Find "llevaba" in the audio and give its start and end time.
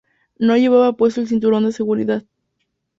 0.57-0.93